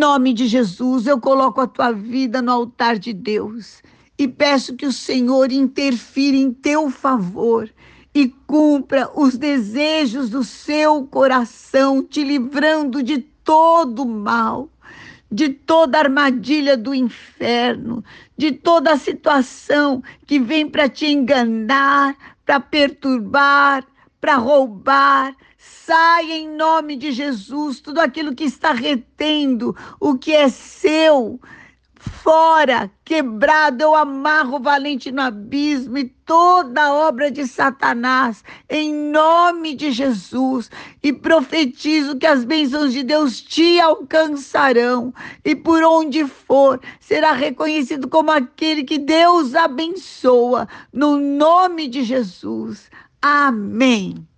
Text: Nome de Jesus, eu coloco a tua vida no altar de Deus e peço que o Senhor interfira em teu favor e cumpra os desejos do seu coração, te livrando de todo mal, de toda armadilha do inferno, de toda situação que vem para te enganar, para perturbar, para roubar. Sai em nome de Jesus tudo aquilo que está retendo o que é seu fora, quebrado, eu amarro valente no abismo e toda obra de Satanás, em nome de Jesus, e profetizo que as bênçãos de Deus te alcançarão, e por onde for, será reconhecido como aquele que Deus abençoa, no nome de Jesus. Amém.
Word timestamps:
Nome 0.00 0.32
de 0.32 0.46
Jesus, 0.46 1.06
eu 1.06 1.20
coloco 1.20 1.60
a 1.60 1.66
tua 1.66 1.92
vida 1.92 2.40
no 2.40 2.50
altar 2.50 2.98
de 2.98 3.12
Deus 3.12 3.82
e 4.18 4.26
peço 4.26 4.74
que 4.74 4.86
o 4.86 4.92
Senhor 4.92 5.52
interfira 5.52 6.38
em 6.38 6.50
teu 6.50 6.88
favor 6.88 7.70
e 8.14 8.28
cumpra 8.46 9.10
os 9.14 9.36
desejos 9.36 10.30
do 10.30 10.42
seu 10.42 11.06
coração, 11.06 12.02
te 12.02 12.24
livrando 12.24 13.02
de 13.02 13.18
todo 13.18 14.06
mal, 14.06 14.70
de 15.30 15.50
toda 15.50 15.98
armadilha 15.98 16.78
do 16.78 16.94
inferno, 16.94 18.02
de 18.38 18.52
toda 18.52 18.96
situação 18.96 20.02
que 20.26 20.38
vem 20.38 20.66
para 20.66 20.88
te 20.88 21.08
enganar, 21.08 22.16
para 22.46 22.58
perturbar, 22.58 23.84
para 24.20 24.36
roubar. 24.36 25.34
Sai 25.56 26.30
em 26.30 26.48
nome 26.48 26.96
de 26.96 27.12
Jesus 27.12 27.80
tudo 27.80 28.00
aquilo 28.00 28.34
que 28.34 28.44
está 28.44 28.72
retendo 28.72 29.76
o 29.98 30.16
que 30.16 30.32
é 30.32 30.48
seu 30.48 31.40
fora, 32.00 32.90
quebrado, 33.04 33.82
eu 33.82 33.94
amarro 33.94 34.58
valente 34.58 35.12
no 35.12 35.20
abismo 35.20 35.98
e 35.98 36.08
toda 36.24 36.94
obra 36.94 37.30
de 37.30 37.46
Satanás, 37.46 38.42
em 38.70 38.92
nome 38.94 39.74
de 39.74 39.90
Jesus, 39.90 40.70
e 41.02 41.12
profetizo 41.12 42.16
que 42.16 42.26
as 42.26 42.42
bênçãos 42.42 42.92
de 42.92 43.02
Deus 43.02 43.42
te 43.42 43.78
alcançarão, 43.78 45.12
e 45.44 45.54
por 45.54 45.82
onde 45.82 46.26
for, 46.26 46.80
será 46.98 47.32
reconhecido 47.32 48.08
como 48.08 48.30
aquele 48.30 48.82
que 48.82 48.98
Deus 48.98 49.54
abençoa, 49.54 50.66
no 50.90 51.18
nome 51.18 51.86
de 51.86 52.02
Jesus. 52.02 52.90
Amém. 53.22 54.29